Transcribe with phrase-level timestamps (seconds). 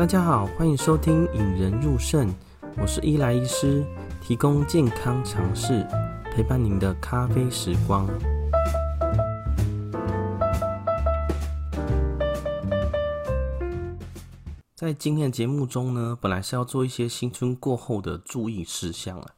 [0.00, 2.26] 大家好，欢迎收听《引人入胜》，
[2.78, 3.84] 我是伊莱医师，
[4.22, 5.86] 提供健康常识，
[6.32, 8.08] 陪伴您的咖啡时光。
[14.74, 19.32] 在今天的节目中呢，本来是要做一些新春过后的注意事项啊，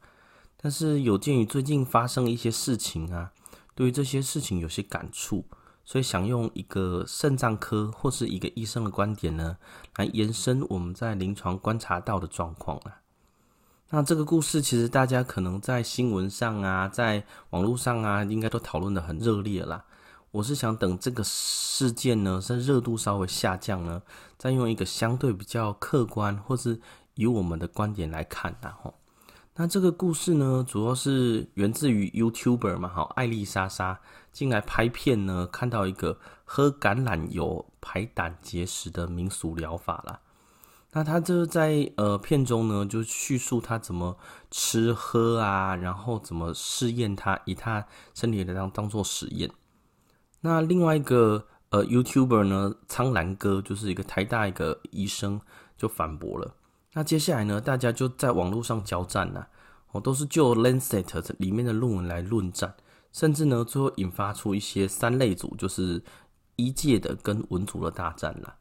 [0.56, 3.32] 但是有鉴于最近发生一些事情啊，
[3.74, 5.44] 对于这些事情有些感触。
[5.84, 9.56] 所以想用一个肾脏科或是一个医生的观点呢，
[9.96, 13.00] 来延伸我们在临床观察到的状况啊。
[13.90, 19.84] 那这个故事其实大家可能在新闻上啊，在网络上啊，应该都讨论得很热烈啦。
[20.30, 24.00] 我是想等这个事件呢，在热度稍微下降呢，
[24.38, 26.80] 再用一个相对比较客观或是
[27.16, 28.94] 以我们的观点来看然后。
[29.54, 34.00] 那这个故事呢，主要是源自于 YouTuber 嘛，好，艾丽莎莎
[34.32, 40.20] 进来拍片呢，看到一个喝橄榄油排胆结石的民俗疗法啦。
[40.94, 44.18] 那他就在呃片中呢，就叙述他怎么
[44.50, 49.50] 吃喝啊，然后怎么试验他以他身体来当当做实验。
[50.40, 55.40] 那另外一个呃 YouTuber 呢，苍兰哥就是一个台大一个医生
[55.78, 56.54] 就反驳了。
[56.92, 59.46] 那接下来呢，大家就在网络上交战呐，
[59.92, 61.04] 哦，都是就《Lancet》
[61.38, 62.74] 里面的论文来论战，
[63.12, 66.02] 甚至呢，最后引发出一些三类组，就是
[66.56, 68.56] 医界的跟文组的大战啦。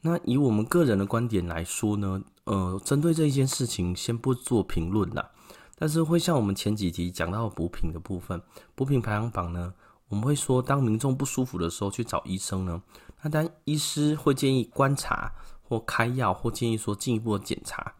[0.00, 5.30] 那以我们个人的观点来说呢，呃，针对这一件事情，先不做评论啦，
[5.76, 8.40] 但是会像我们前几集讲到补品的部分，
[8.74, 9.74] 补品排行榜呢，
[10.08, 12.82] 我们会说，当民众不舒服的时候去找医生呢，
[13.22, 15.32] 那当医师会建议观察。
[15.70, 17.92] 或开药，或建议说进一步的检查，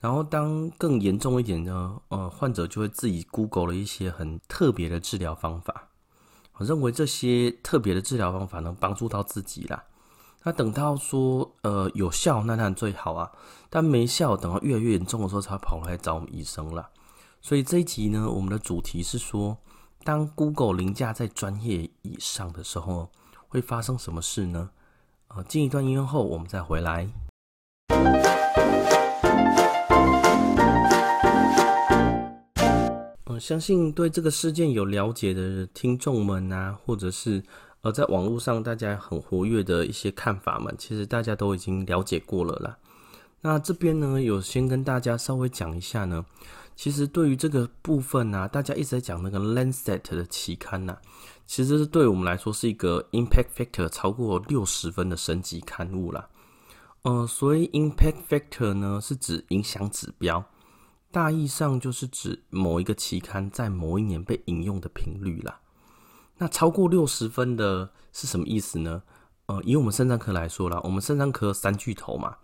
[0.00, 5.88] 然后当更严重一点呢，呃，患者就会自己 Google 了一些很特别的治疗方法，
[6.54, 9.84] 我认为这些特别的治疗方法能帮助到自己啦。
[10.44, 13.30] 那等到说呃有效，那当然最好啊，
[13.68, 16.88] 但没效，等到越来越严重的时候才跑来找我们医生了。
[17.40, 19.58] 所以这一集呢，我们的主题是说，
[20.04, 23.10] 当 Google 凌驾在专业以上的时候，
[23.48, 24.70] 会发生什么事呢？
[25.28, 27.08] 呃，进一段音乐后，我们再回来。
[33.38, 37.42] 相信对这个事件有了解的听众们啊，或者是
[37.82, 42.76] 呃，在网络上大家很活跃的一些看法们，其实大家都已经了解过了啦。
[43.40, 46.24] 那这边呢，有先跟大家稍微讲一下呢。
[46.74, 50.96] 其实对于这个部分呢、大家一直在讲那个《Lancet》的期刊呐、
[51.44, 56.28] 其实是对我们来说是一个 Impact Factor 超过六十分的神级刊物啦。
[57.02, 60.44] 呃，所以 Impact Factor 呢是指影响指标，
[61.10, 65.60] 大意上就是指某一个期刊在某一年被引用的频率啦。
[66.36, 69.02] 那超过六十分的是什么意思呢？
[69.46, 72.36] 呃，以我们肾脏科来说啦，我们肾脏科三巨头嘛，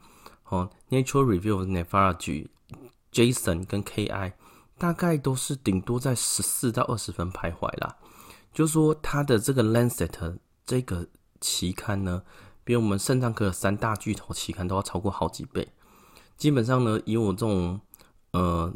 [0.48, 0.70] 哦，
[1.04, 2.16] 《Nature Review Nephrology》。
[3.12, 4.32] Jason 跟 KI
[4.76, 7.96] 大概都是顶多在十四到二十分徘徊啦，
[8.52, 10.36] 就是说它的这个 Lancet
[10.66, 11.06] 这个
[11.40, 12.24] 期刊呢，
[12.64, 15.68] 比我们肾脏科的三大巨头期刊都要超过好几倍。
[16.36, 17.80] 基本上呢，以我这种
[18.34, 18.70] 呃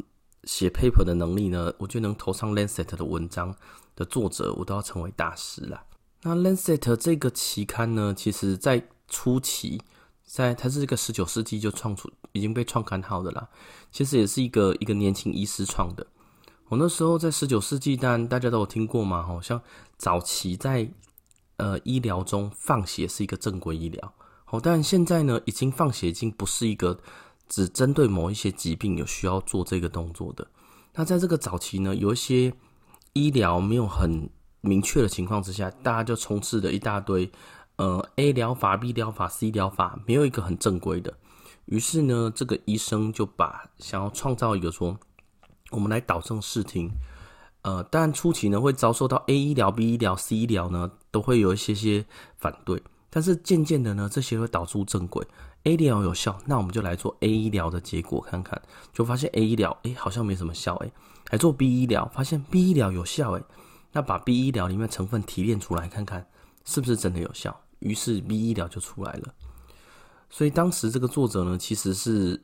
[0.45, 3.55] 写 paper 的能力呢，我觉得能投上 Lancet 的文章
[3.95, 5.83] 的作者，我都要成为大师啦。
[6.23, 9.79] 那 Lancet 这个期刊呢，其实在初期。
[10.31, 13.49] 在它是一个十九世纪就创出，已经被创刊号的啦。
[13.91, 16.05] 其实也是一个一个年轻医师创的。
[16.67, 19.59] 我那时候在十九世纪，但大家都有听过嘛，好像
[19.97, 20.87] 早期在
[21.57, 24.13] 呃医疗中放血是一个正规医疗。
[24.45, 26.99] 好，但现在呢，已经放血已经不是一个
[27.49, 30.47] 只针对某一些疾病有需要做这个动作的。
[30.93, 32.53] 那在这个早期呢，有一些
[33.11, 34.29] 医疗没有很
[34.61, 37.29] 明确的情况之下，大家就充斥着一大堆。
[37.77, 41.13] 呃，A 疗法、B 疗法、C 疗法，没有一个很正规的。
[41.63, 44.99] 于是呢，这个医生就把想要创造一个说，
[45.71, 46.91] 我们来导正视听。
[47.61, 52.05] 呃，当然初期呢会遭受到 A 医疗、B 医疗、C 医疗呢都会有一些些
[52.37, 55.25] 反对，但是渐渐的呢，这些会导出正轨。
[55.63, 58.61] A 疗有效，那我们就来做 A 医疗的结果看看，
[58.93, 60.91] 就发现 A 医疗哎好像没什么效哎，
[61.31, 63.43] 来做 B 医疗，发现 B 医疗有效哎，
[63.91, 66.25] 那把 B 医疗里面成分提炼出来看看，
[66.63, 67.59] 是不是真的有效？
[67.79, 69.33] 于是 B 医疗就出来了，
[70.29, 72.41] 所以当时这个作者呢，其实是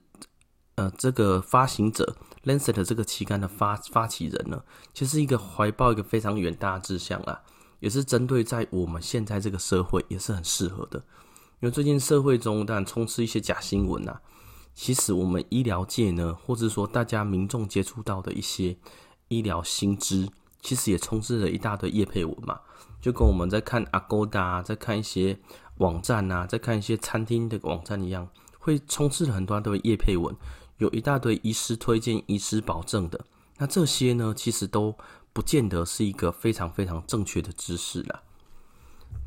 [0.76, 4.64] 呃这个发行者 Lancet 这个期刊的发发起人呢，
[4.94, 7.42] 其实一个怀抱一个非常远大的志向啊，
[7.80, 11.04] 也是针对在我们现在这个社会也是很适合的，
[11.66, 14.16] 因为最近社会中当然充斥一些假新闻呐，
[14.76, 18.78] 其实我们医疗界呢，或者说大家民众接触到的一些
[19.30, 20.30] 医疗新知。
[20.62, 22.60] 其实也充斥着一大堆业配文嘛，
[23.02, 25.40] 就跟我们在看 Agoda，在看一些
[25.78, 28.30] 网站啊，在看一些餐厅的网站一样，
[28.60, 30.36] 会充斥了很多的业配文，
[30.78, 33.26] 有一大堆医师推荐、医师保证的。
[33.58, 34.96] 那这些呢，其实都
[35.34, 38.22] 不见得是一个非常非常正确的知识啦。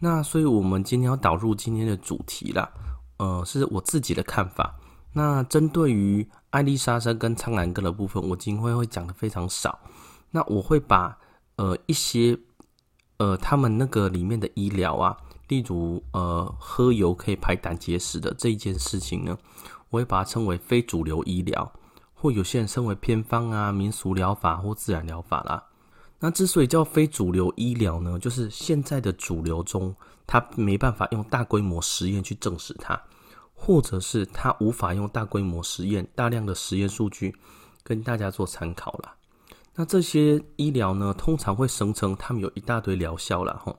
[0.00, 2.70] 那所以，我们今天要导入今天的主题啦，
[3.16, 4.74] 呃，是我自己的看法。
[5.12, 9.78] 那针对于艾丽莎莎跟苍蓝鸽的部分，我今天会讲的非常少。
[10.30, 11.18] 那我会把
[11.56, 12.38] 呃一些
[13.16, 15.16] 呃他们那个里面的医疗啊，
[15.48, 19.36] 例如呃喝油可以排胆结石的这一件事情呢，
[19.90, 21.72] 我会把它称为非主流医疗。
[22.20, 25.62] 或有些人称为偏方啊、民俗疗法或自然疗法啦。
[26.20, 29.94] 那之所以叫非主流医疗呢，就是现在的主流中，
[30.26, 33.00] 它没办法用大规模实验去证实它，
[33.54, 37.36] 或者是它无法用大规模实验、大量的实验数据
[37.84, 39.14] 跟大家做参考啦。
[39.76, 43.60] 那这些医疗呢，通常会声称他们有一大堆疗效啦。
[43.64, 43.78] 吼。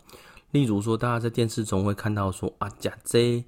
[0.51, 3.44] 例如说，大家在电视中会看到说啊，甲这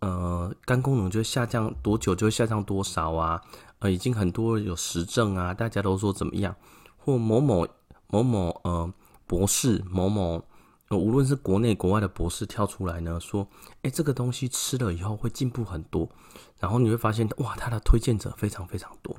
[0.00, 3.40] 呃肝功能就下降多久就会下降多少啊。
[3.78, 6.54] 呃，已经很多有实证啊，大家都说怎么样？
[6.98, 7.66] 或某某
[8.08, 8.92] 某某呃
[9.26, 10.44] 博士，某某
[10.88, 13.46] 呃无论是国内国外的博士跳出来呢，说，
[13.82, 16.08] 哎，这个东西吃了以后会进步很多，
[16.58, 19.16] 然后你会发现，哇，他的推荐者非常非常多。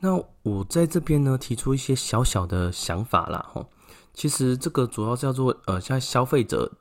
[0.00, 3.68] 那我在这边呢，提出一些小小的想法啦，吼，
[4.12, 6.72] 其实这个主要叫做呃，像消费者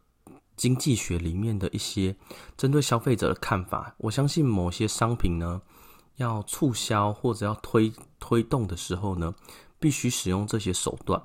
[0.56, 2.16] 经济学里面的一些
[2.56, 5.62] 针对消费者的看法，我相信某些商品呢。
[6.18, 9.34] 要促销或者要推推动的时候呢，
[9.84, 11.22] 必须使用这些手段。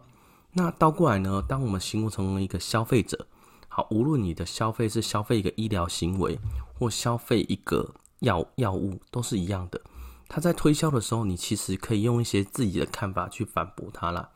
[0.50, 3.28] 那倒过来呢，当我们形成了一个消费者，
[3.69, 6.37] 好，无论你的消费是消费一个医疗行为
[6.76, 9.81] 或消费一个药药物，都是一样的。
[10.26, 14.28] 他在推销的时候，你其实可以用一些自己的看法去反驳他啦。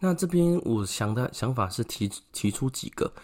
[0.00, 3.14] 那这边我想的想法是提提出几个，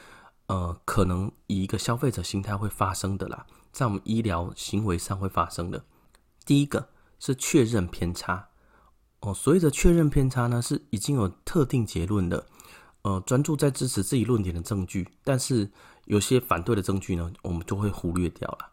[0.46, 5.84] 呃，可能以一个消费者心态会发生的啦，在我们医疗行为上会发生的。
[6.46, 6.88] 第一个
[7.18, 8.48] 是确认偏差
[9.20, 12.46] 哦，所谓的确认偏差呢，是已经有特定结论的，
[13.02, 15.70] 呃，专注在支持自己论点的证据，但是
[16.06, 18.70] 有些反对的证据呢，我们就会忽略掉了。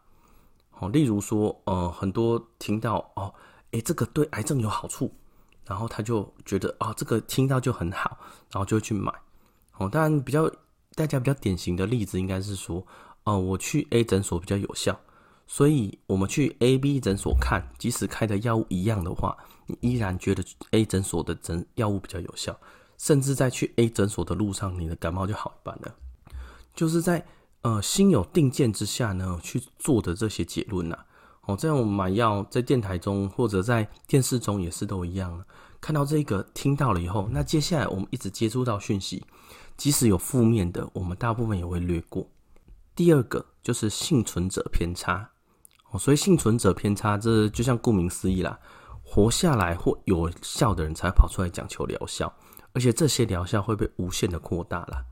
[0.78, 3.34] 哦，例如说，呃，很多听到哦，
[3.72, 5.12] 诶，这个对癌症有好处，
[5.66, 8.16] 然后他就觉得啊，哦，这个听到就很好，
[8.50, 9.12] 然后就会去买。
[9.76, 10.50] 哦，当然比较
[10.94, 12.86] 大家比较典型的例子应该是说，
[13.24, 14.98] 哦，我去 A 诊所比较有效。
[15.50, 19.34] 所以，我们去 A、B 诊所看，即使开的药物一样的话，
[19.66, 22.54] 你依然觉得 A 诊所的诊药物比较有效，
[22.98, 25.94] 甚至在去 A 诊所的路上，你的感冒就好一半了。
[26.74, 27.26] 就是在
[27.62, 30.98] 呃心有定见之下呢，去做的这些结论呐。
[31.46, 35.42] 哦，这样我们买药在电台中或者在电视中也是都一样，
[35.80, 39.24] 看到这个听到了以后，那接下来我们一直接触到讯息，
[39.78, 42.28] 即使有负面的，我们大部分也会略过。
[42.94, 45.30] 第二个就是幸存者偏差。
[45.90, 48.58] 哦，所以幸存者偏差，这就像顾名思义啦，
[49.02, 52.30] 活下来或有效的人才跑出来讲求疗效，
[52.74, 55.02] 而且这些疗效会被无限的扩大啦。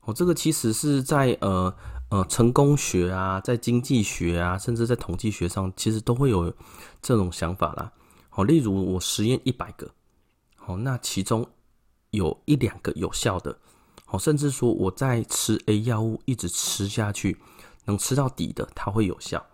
[0.00, 1.72] 哦，这个其实是在呃
[2.08, 6.52] 呃成功学啊，在经济学啊，甚至在统计学上，其实都会有
[7.00, 7.92] 这种想法啦。
[8.28, 9.88] 好，例如我实验一百个，
[10.56, 11.46] 好，那其中
[12.10, 13.56] 有一两个有效的，
[14.04, 17.36] 好，甚至说我在吃 A 药物一直吃下去，
[17.84, 19.44] 能吃到底的，它会有效。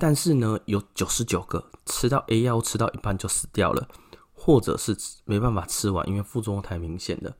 [0.00, 3.88] 但是呢，有九十九个吃到 A 药吃到一半就死掉了，
[4.32, 7.36] 或者是没办法吃完，因为副作用太明显了。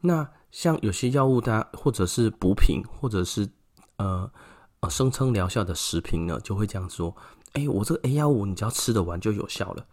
[0.00, 3.48] 那像有些药物，它或者是补品，或者是
[3.96, 4.30] 呃
[4.80, 7.14] 呃声称疗效的食品呢，就会这样说：
[7.52, 9.86] 哎，我这个 A 药物你只要吃得完就有效了。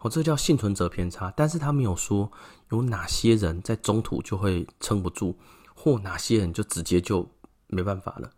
[0.00, 1.32] 哦，这叫幸存者偏差。
[1.36, 2.30] 但是他没有说
[2.70, 5.36] 有哪些人在中途就会撑不住，
[5.74, 7.28] 或哪些人就直接就
[7.66, 8.30] 没办法了。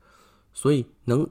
[0.53, 1.29] 所以能。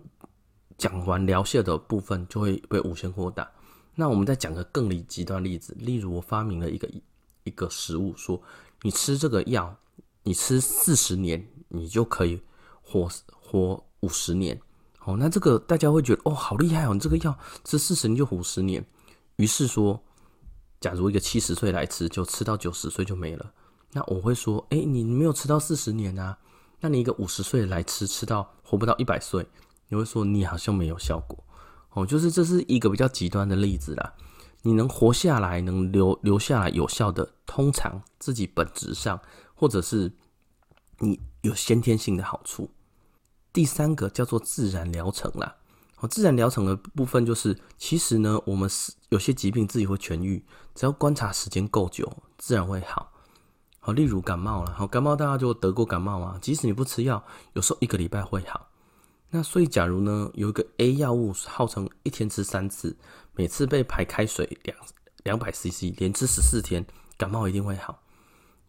[0.79, 3.47] 讲完疗效的部分就会被无限扩大。
[3.93, 6.89] 那我们再讲个更离极端例子，例如我发明了一个
[7.43, 8.41] 一个食物，说
[8.81, 9.75] 你吃这个药，
[10.23, 12.41] 你吃四十年，你就可以
[12.81, 14.59] 活活五十年。
[15.03, 18.85] 哦，那这个大家会觉得哦，好厉害哦，你这个药吃四十年就五十年。
[19.35, 20.01] 于是说，
[20.79, 23.51] 假如一个七十岁来吃，就吃到九十岁就没了。
[23.91, 26.37] 那我会说，哎，你没有吃到四十年啊？
[26.79, 29.45] 那你一个五十岁来吃，吃到活不到一百岁。
[29.89, 31.43] 你会说你好像没有效果
[31.91, 34.13] 哦，就是这是一个比较极端的例子啦。
[34.61, 39.19] 你能活下来，能留留下来有效的，通常自己本质上
[39.55, 40.11] 或者是
[40.99, 42.69] 你有先天性的好处。
[43.51, 45.55] 第三个叫做自然疗程啦，
[45.99, 53.11] 哦，自然疗程的部分就是，其实呢，我们是有些疾病自己会痊愈，只要观察时间够久，自然会好。
[53.79, 58.68] 好，例如感冒了，好，感冒大家就得过感冒啊，即使你不吃药，有时候一个礼拜会好。
[59.31, 62.97] 那所以，假如呢有一个 A 药物号称一天吃三次，
[63.33, 64.77] 每次被排开水两
[65.23, 66.85] 两百 CC，连吃十四天，
[67.17, 68.01] 感冒一定会好。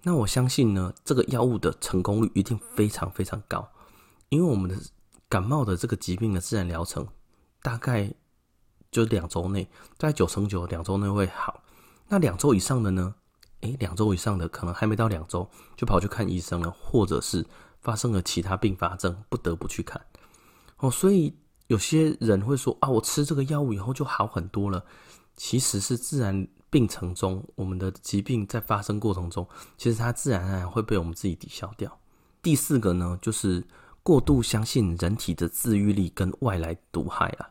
[0.02, 3.66] 那我相信呢，这个药物的成功率一定非常非常高，
[4.28, 4.76] 因为我们的
[5.28, 7.06] 感冒的这个疾病的自然疗程
[7.62, 8.12] 大概
[8.90, 11.62] 就两周内，在九成九两周内会好。
[12.08, 13.14] 那两周以上的呢？
[13.60, 17.46] 诶，两周以上的可能还没到两周就跑去看医生了，或者是
[17.80, 20.00] 发生了其他并发症，不得不去看。
[20.80, 21.34] 哦，所以
[21.68, 24.84] 有些人会说啊，我吃这个药物以后就好很多了。
[25.36, 29.46] 其实是自然病程中，我们的疾病在发生过程中，
[29.78, 31.98] 其实它自然而然会被我们自己抵消掉。
[32.42, 33.66] 第四个呢，就是
[34.02, 37.48] 过度相信人体的自愈力跟外来毒害啊。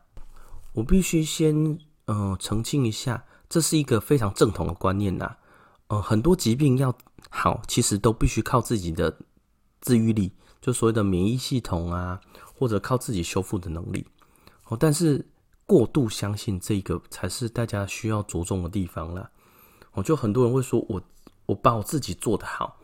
[0.72, 5.36] 我必须先、呃、澄清一下，这是一个非常正统的观念呐。
[5.88, 6.96] 呃，很多疾病要
[7.28, 9.16] 好，其实都必须靠自己的
[9.80, 12.20] 自愈力，就所谓的免疫系统啊。
[12.60, 14.06] 或者靠自己修复的能力，
[14.66, 15.26] 哦，但是
[15.64, 19.30] 过度相信这个才是大家需要着重的地方了。
[19.92, 21.00] 哦，就很多人会说我
[21.46, 22.76] 我把我自己做得好，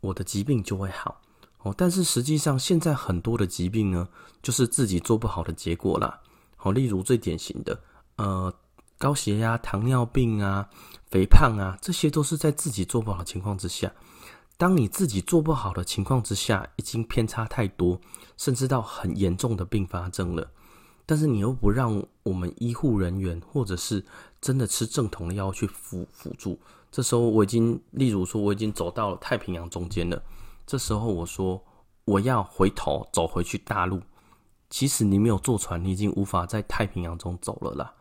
[0.00, 1.20] 我的疾病就会好。
[1.58, 4.08] 哦，但是实际上现在很多的疾病呢，
[4.42, 6.18] 就是自己做不好的结果啦。
[6.62, 7.78] 哦，例如最典型的，
[8.16, 8.50] 呃，
[8.96, 10.66] 高血压、糖尿病啊、
[11.10, 13.92] 肥胖啊，这些都是在自己做不好的情况之下。
[14.56, 18.00] 当你自己做不好的情况之下，已经偏差太多，
[18.36, 20.50] 甚至到很严重的并发症了。
[21.04, 24.04] 但是你又不让我们医护人员，或者是
[24.40, 26.58] 真的吃正统的药去辅辅助，
[26.92, 30.22] 这时候我已经，例如说我已经走到了太平洋中间了。
[30.64, 31.62] 这时候我说
[32.04, 34.00] 我要回头走回去大陆，
[34.70, 37.92] 其实你没有坐船，你已经无法在太平洋中走了啦。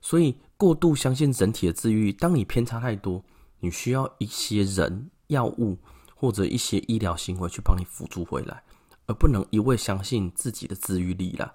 [0.00, 3.24] 所以过度相信人体的治愈，当你偏差太多，
[3.58, 5.78] 你需要一些人药物。
[6.16, 8.62] 或者一些医疗行为去帮你辅助回来，
[9.04, 11.52] 而不能一味相信自己的自愈力啦。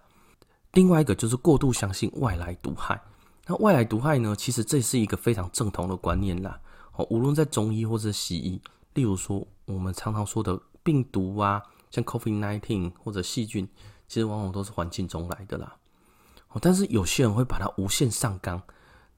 [0.73, 3.01] 另外一个就是过度相信外来毒害。
[3.47, 4.35] 那外来毒害呢？
[4.35, 6.59] 其实这是一个非常正统的观念啦。
[6.93, 8.61] 哦，无论在中医或者西医，
[8.93, 13.67] 例如说我们常常说的病毒啊，像 COVID-19 或者细菌，
[14.07, 15.75] 其实往往都是环境中来的啦。
[16.49, 18.61] 哦，但是有些人会把它无限上纲，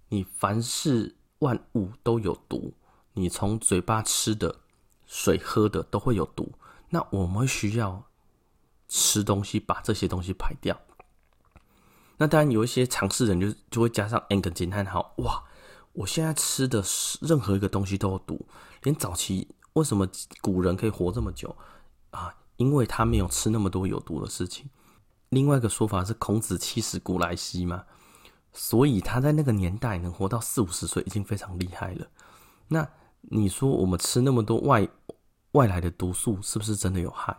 [0.07, 2.71] 你凡事万物都有毒，
[3.13, 4.57] 你从嘴巴吃的。
[5.13, 6.53] 水喝的都会有毒，
[6.91, 8.05] 那我们需要
[8.87, 10.79] 吃东西把这些东西排掉。
[12.15, 15.43] 那当然有一些常试人就就会加上 n 个惊叹号，哇！
[15.91, 16.81] 我现在吃的
[17.19, 18.47] 任何一个东西都有毒，
[18.83, 20.07] 连早期为什么
[20.39, 21.53] 古人可以活这么久
[22.11, 22.33] 啊？
[22.55, 24.69] 因为他没有吃那么多有毒的事情。
[25.27, 27.83] 另外一个说法是孔子七十古来稀嘛，
[28.53, 32.07] 所以他在那个年代能活到四五十岁已经非常厉害了。
[32.69, 32.87] 那。
[33.21, 34.87] 你说我们吃那么多外
[35.51, 37.35] 外来的毒素，是不是真的有害？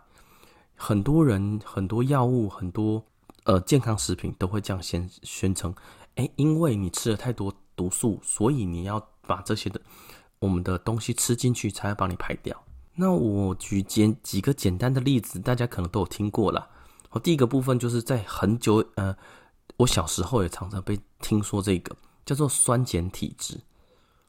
[0.75, 3.03] 很多人、很多药物、很多
[3.43, 5.73] 呃健康食品都会这样宣宣称：
[6.15, 9.79] 哎，因为你吃了太多毒素，所以你要把这些的
[10.39, 12.63] 我们的东西吃进去，才会帮你排掉。
[12.95, 16.67] 那我举简几个简单的例子，大家可能都有听过啦。
[17.11, 19.15] 我第一个部分就是在很久呃，
[19.77, 23.59] 我小时候也常常被听说这个叫做酸碱体质。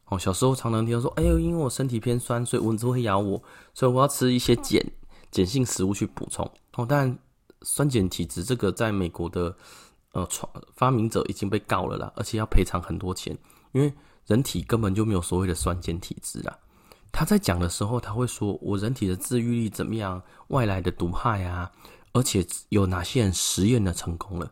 [0.07, 3.43] 哦，小时候常常听到说，哎呦，因为我身体偏酸，所以蚊子会咬我，
[3.73, 4.85] 所以我要吃一些碱
[5.31, 6.49] 碱性食物去补充。
[6.75, 7.19] 哦，但
[7.63, 9.57] 酸碱体质这个在美国的
[10.13, 13.37] 呃创发明者已经被告了啦，而且要赔偿很多钱，
[13.73, 13.93] 因为
[14.27, 16.59] 人体根本就没有所谓的酸碱体质啦。
[17.11, 21.73] 他在讲的时候，他会说我人体的自愈力怎么样，外来的毒害啊，
[22.13, 24.51] 而且有哪些人实验的成功了。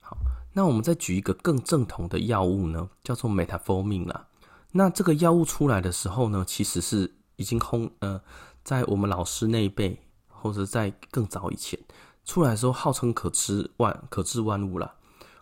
[0.00, 0.16] 好，
[0.52, 4.26] 那我们再举一个更正统的药物呢，叫做 Metformin 啦。
[4.76, 8.20] 那这个药物出来的时候呢，其实是已经空呃，
[8.64, 11.78] 在我们老师那一辈，或者在更早以前
[12.24, 14.92] 出来的时候，号称可治万可治万物了。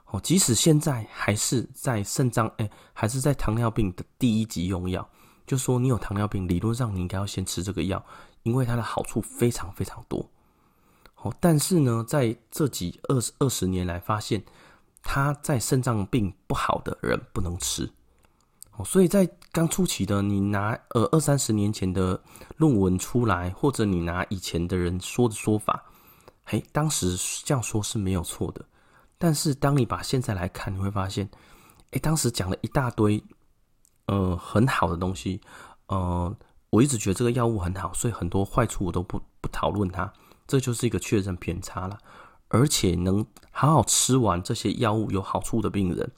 [0.09, 5.09] 哦，即使现在还是在肾脏哎，还是在糖尿病的第一级用药。
[5.47, 8.05] 就说你有糖尿病，理论上你应该要先吃这个药，
[8.43, 10.29] 因为它的好处非常非常多。
[11.23, 14.45] 哦，但是呢，在这几二十二十年来，发现
[15.03, 17.91] 它在肾脏病不好的人不能吃。
[18.77, 22.19] 哦，所以在刚初期的，你拿呃二三十年前的
[22.57, 25.85] 论文出来，或者你拿以前的人说的说法，
[26.45, 28.65] 嘿，当时这样说是没有错的。
[29.19, 31.29] 但是当你把现在来看，你会发现，
[31.91, 33.23] 哎，当时讲了一大堆，
[34.07, 35.41] 呃，很好的东西，
[35.89, 36.35] 呃，
[36.71, 40.11] 我一直觉得这个药物很好，所以很多坏处我都不不讨论它，
[40.47, 41.99] 这就是一个确认偏差了。
[42.49, 46.11] 而且能好好吃完这些药物有好处的病人，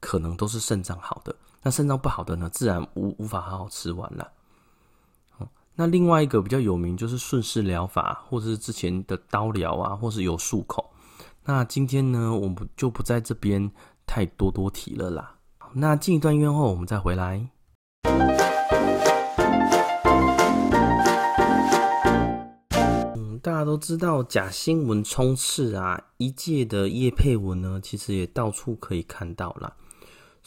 [0.00, 1.36] 可能都是肾脏好的。
[1.62, 4.32] 那肾脏不好的呢，自然无无法好好吃完了。
[5.80, 10.90] 那另外一个比较有名就是顺势疗法，或者是之前的刀疗啊，或是有漱口。
[11.44, 13.70] 那今天呢，我们就不在这边
[14.04, 15.36] 太多多提了啦。
[15.74, 17.48] 那进一段音乐后，我们再回来。
[23.14, 29.72] 嗯，大家都知道假新闻充斥啊，一介的叶配文呢，其实也到处可以看到啦。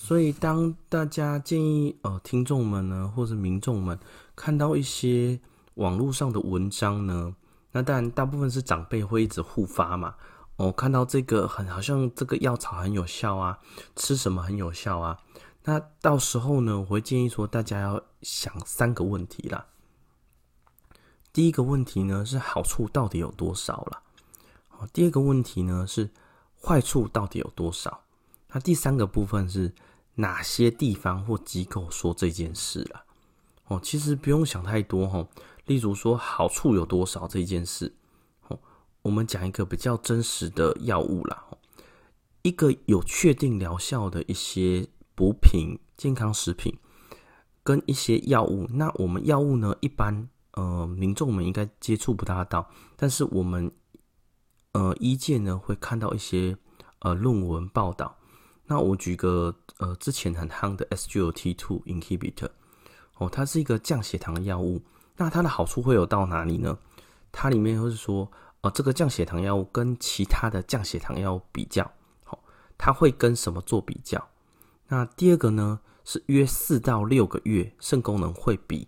[0.04, 3.98] 所以，当大家建议呃听众们呢，或者民众们
[4.36, 5.40] 看到一些
[5.76, 7.36] 网络上的文章呢，
[7.72, 10.16] 那当然大部分是长辈会一直互发嘛。
[10.56, 13.60] 哦，看到这个很好像这个药草很有效啊，
[13.96, 15.20] 吃什么很有效啊。
[15.66, 19.68] 那到时候呢，我会建议说大家要想三个问题啦。
[21.32, 24.02] 第一个问题呢是好处到底有多少啦？
[24.80, 26.10] 哦，第二个问题呢是
[26.60, 28.02] 坏处到底有多少？
[28.54, 29.72] 那第三个部分是
[30.16, 33.04] 哪些地方或机构说这件事了？
[33.68, 35.26] 哦，其实不用想太多哈。
[35.66, 37.96] 例如说好处有多少这件事，
[38.48, 38.60] 哦，
[39.04, 41.46] 我们讲一个比较真实的药物啦。
[42.42, 46.78] 一个有确定疗效的一些补品、健康食品
[47.64, 53.72] 跟一些药物，那我们药物呢，一般呃民众们应该接触不大到，但是我们
[54.74, 56.58] 呃医界呢会看到一些
[57.00, 58.18] 呃论文报道。
[58.72, 62.50] 那我举个呃之前很夯的 SGLT2 inhibitor
[63.18, 64.82] 哦，它是一个降血糖的药物。
[65.18, 66.78] 那它的好处会有到哪里呢？
[67.34, 71.92] 它里面会是说，呃，这个降血糖药物跟其他的降血糖药物比较，
[72.24, 72.42] 好，
[72.78, 74.26] 它会跟什么做比较？
[74.88, 78.88] 那第二个呢，是约四到六个月，肾功能会比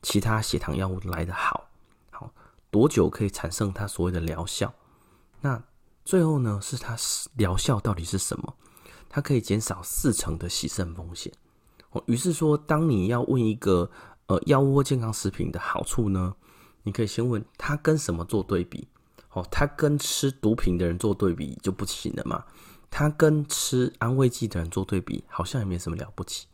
[0.00, 1.68] 其他血糖药物来得好，
[2.10, 2.32] 好，
[2.70, 4.72] 多久可以产生它所谓的疗效？
[5.42, 5.62] 那
[6.02, 6.96] 最后呢，是它
[7.34, 8.54] 疗效到底是什么？
[9.08, 11.32] 它可以减少四成的洗肾风险。
[11.90, 13.90] 哦，于是说，当你要问一个
[14.26, 16.34] 呃药物或健康食品的好处呢，
[16.82, 18.86] 你可以先问它跟什么做对比。
[19.32, 22.44] 哦，它跟吃毒品的人做对比就不行了嘛？
[22.90, 26.46] 它跟吃安慰剂的人做对比，好像也没什么了不起。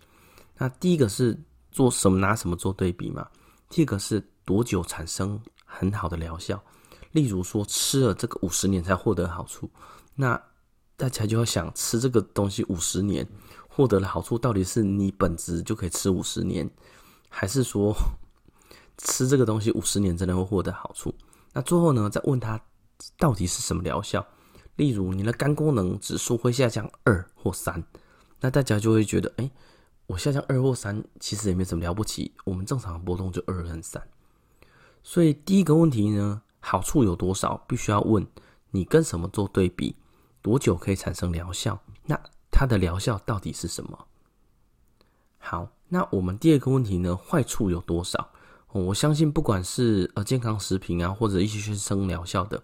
[0.56, 1.36] 那第一个是
[1.72, 3.26] 做什么拿什么做对比嘛？
[3.68, 6.62] 第二个是多久产生很好的疗效？
[7.10, 9.68] 例如说吃了这个五十年才获得好处，
[10.14, 10.40] 那。
[10.96, 13.26] 大家就要想吃这个东西五十年
[13.68, 16.70] 获得的好处，到底是你本质就可以吃五十年，
[17.28, 17.94] 还是说
[18.98, 21.12] 吃这个东西五十年真的会获得好处？
[21.52, 22.60] 那最后呢，再问他
[23.18, 24.24] 到底是什么疗效？
[24.76, 27.84] 例如你的肝功能指数会下降二或三，
[28.40, 29.50] 那大家就会觉得，哎，
[30.06, 34.02] 我下降二或三其实也没什么了不起，我们正常的波动就二跟三。
[35.02, 37.64] 所以第一个问题呢，好处有多少？
[37.68, 38.26] 必须要问
[38.70, 39.96] 你跟什么做对比。
[40.44, 41.80] 多久可以产生疗效？
[42.04, 44.06] 那它的疗效到底是什么？
[45.38, 47.16] 好，那我们第二个问题呢？
[47.16, 48.28] 坏处有多少？
[48.72, 52.62] 我相信不管是呃健康食品啊，或者一些宣称疗效的，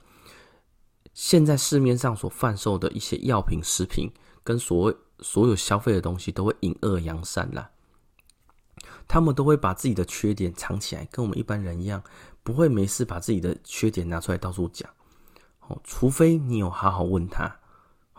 [1.14, 4.12] 现在市面上所贩售的一些药品、食品，
[4.44, 7.70] 跟所谓所有消费的东西，都会隐恶扬善啦。
[9.08, 12.02] 他们都会把自己的缺点藏起来，跟我们一般人一样，
[12.42, 14.90] 不会没事把自己的缺点拿出来到处讲。
[15.68, 17.56] 哦，除非你有好好问他。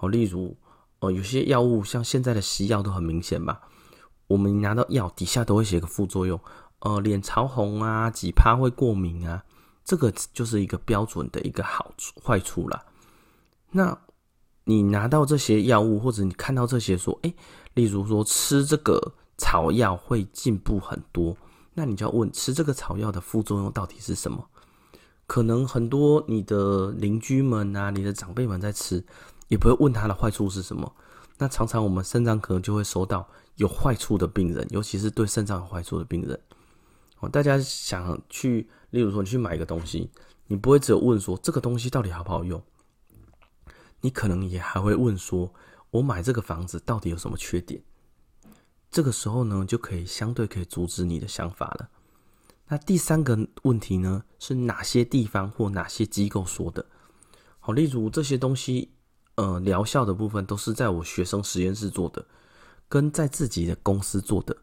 [0.02, 0.58] 哦，例如，
[1.00, 3.62] 哦，有些药物像现在的西药都很明显吧？
[4.28, 6.40] 我们拿到药底下都会写个副作用，
[6.80, 9.44] 呃，脸潮红啊，几趴会过敏啊，
[9.86, 12.84] 这个就是一个标准的一个好处坏处啦。
[13.72, 13.98] 那
[14.64, 17.36] 你拿到这些药物，或者你看到这些说，诶，
[17.74, 21.38] 例如说吃这个草药会进步很多，
[21.74, 24.48] 那你就要问，吃这个草药的副作用到底是什么？
[25.28, 29.06] 可能很多你的邻居们啊，你的长辈们在吃。
[29.52, 30.96] 也不会问他的坏处是什么。
[31.38, 36.40] 那常常我们肾脏科就会收到有坏处的病人，尤其是对肾脏有坏处的病人。
[37.20, 40.10] 哦，大家想去，例如说你去买一个东西，
[40.48, 42.64] 你不会只有问说这个东西到底好不好用，
[44.00, 45.54] 你可能也还会问说，
[45.90, 47.84] 我买这个房子到底有什么缺点？
[48.90, 51.90] 这个时候呢，就可以相对可以阻止你的想法了。
[52.68, 56.86] 那第三个问题呢，是哪些地方或哪些机构说的？
[57.60, 58.94] 好，例如这些东西。
[59.42, 62.24] 呃，疗效的部分都是在我学生实验室做的，
[62.88, 64.56] 跟在自己的公司做的，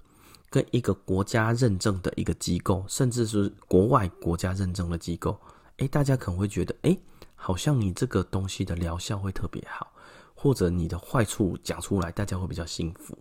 [0.48, 5.36] 跟一个国家认证的一个机构，甚至是国外国家认证的机构。
[5.78, 6.96] 诶，大家可能会觉得，诶，
[7.34, 9.90] 好像你这个东西的疗效会特别好，
[10.36, 13.18] 或者你的坏处讲出来，大家会比较幸福。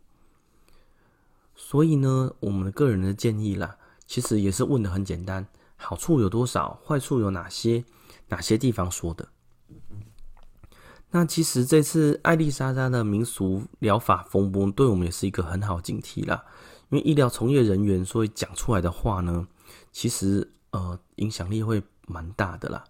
[1.56, 6.80] 所以呢，我们个人的建议啦，其实也是问的很简单：好处有多少？
[6.86, 7.84] 坏处有哪些？
[8.28, 9.28] 哪些地方说的？
[11.12, 16.43] 那其实这次艾丽莎莎的民俗疗法风波，对我们也是一个很好警惕啦。
[16.89, 19.48] 因为医疗从业人员所以讲出来的话呢，
[19.91, 22.84] 其实呃影响力会蛮大的啦。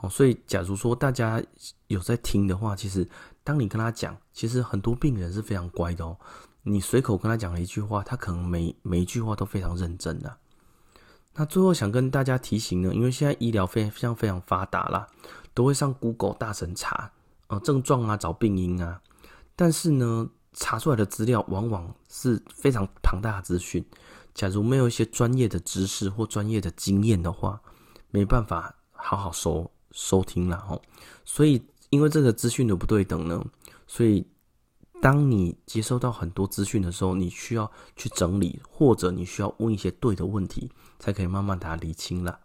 [0.00, 1.42] 哦，所以假如说大家
[1.88, 3.08] 有在听的话，其实
[3.42, 6.16] 当你跟他讲，其实很多病人是非常乖的哦。
[6.62, 10.36] 你随口跟他讲了一句话，他可能每每一句话都非常认真的。
[11.34, 15.08] 那最后想跟大家提醒呢，因为现在医疗非非常非常发达啦，
[15.54, 17.10] 都会上 Google 大神查
[17.48, 19.00] 呃症状啊，找病因啊，
[19.56, 23.84] 但是呢，查出来的资料往往是非常庞大的资讯。
[24.34, 27.60] 假如没有一些专业的知识或专业的经验的话，
[28.10, 30.80] 没办法好好收收听了哦。
[31.24, 33.44] 所以，因为这个资讯的不对等呢，
[33.86, 34.24] 所以
[35.00, 42.38] 当你接收到很多资讯的时候，你需要去整理，或者你需要问一些对的问题，才可以慢慢把它理清了。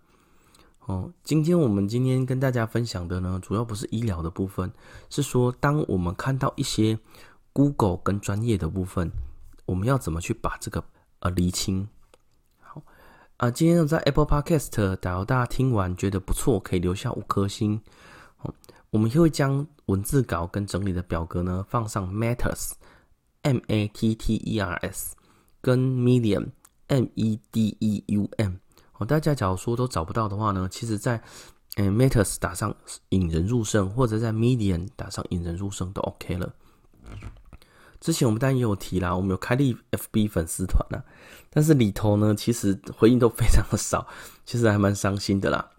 [0.85, 4.71] 哦，今天我们今天跟大家分享的呢，主要不是医疗的部分，
[5.09, 6.97] 是说当我们看到一些
[7.51, 9.11] Google 跟专业的部分，
[9.65, 10.83] 我们要怎么去把这个。
[11.19, 11.87] 呃，厘清
[12.59, 12.83] 好
[13.37, 17.79] 啊、今天在 Apple Podcast，假如大家听完觉得不错，可以留下五颗星。
[18.89, 25.15] 我们会将文字稿跟整理的表格呢放上 Matters，M A T T E R S，
[25.61, 28.55] 跟 Medium，M E D E U M。
[28.97, 31.21] 哦，大家假如说都找不到的话呢，其实在
[31.75, 32.75] 呃 Matters 打上
[33.09, 36.53] 引人入胜，或者在 Medium 打上引人入胜都 OK 了。
[37.99, 41.03] 之前我们当然也有提啦，我们有开立 FB 粉丝团啦，
[41.49, 44.05] 但是里头呢，其实回应都非常的少，
[44.45, 45.69] 其实还蛮伤心的啦。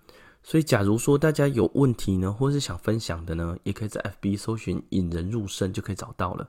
[0.42, 6.48] 所以，假如说大家有问题呢，或是想分享的呢，也可以在 FB 搜寻“引人入胜”就可以找到了。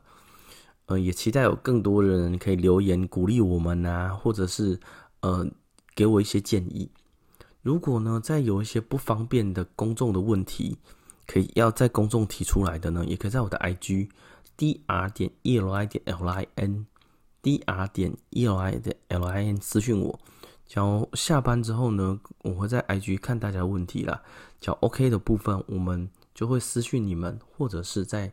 [0.88, 4.80] 呃，也期待有更多人可以留言鼓励我们啊，或者是
[5.22, 5.46] 呃
[5.96, 6.92] 给我一些建议。
[7.62, 10.78] 如果呢，再有一些不方便的公众的问题，
[11.26, 14.10] 可以要在公众提出来的呢，也可以在我的 IG。
[14.58, 18.96] d r 点 e l i 点 l i n，d r 点 e l i 点
[19.10, 20.18] l i n 私讯我，
[20.66, 24.22] 只要下班之后呢，我会在 IG 看大家的问题啦。
[24.62, 28.32] 叫 OK 的部分，我们就会私讯你们，或者是在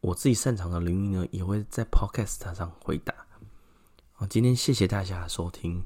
[0.00, 3.14] 我自己擅长的领域呢，也会在 Podcast 上回答。
[4.12, 5.84] 好，今天谢谢大家收听。